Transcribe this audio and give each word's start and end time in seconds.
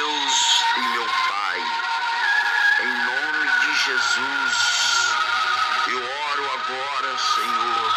Deus 0.00 0.64
e 0.76 0.80
meu 0.94 1.04
Pai, 1.04 1.60
em 2.80 2.92
nome 3.04 3.50
de 3.60 3.74
Jesus, 3.84 4.56
eu 5.88 5.98
oro 5.98 6.44
agora, 6.54 7.18
Senhor, 7.18 7.89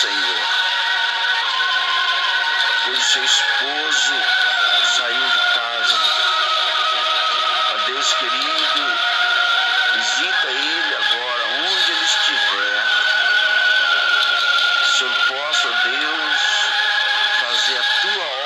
Senhor, 0.00 0.40
pois 2.86 2.98
o 2.98 3.02
seu 3.02 3.22
esposo 3.22 4.14
saiu 4.96 5.28
de 5.28 5.38
casa. 5.52 5.98
Ó 7.68 7.76
Deus 7.84 8.14
querido, 8.14 8.98
visita 9.92 10.46
ele 10.48 10.94
agora, 10.94 11.44
onde 11.48 11.92
ele 11.92 12.04
estiver. 12.04 12.84
O 14.80 14.86
Senhor 14.86 15.14
possa, 15.28 15.68
ó 15.68 15.72
Deus, 15.90 16.40
fazer 17.40 17.76
a 17.76 18.00
tua 18.00 18.39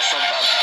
awesome. 0.00 0.59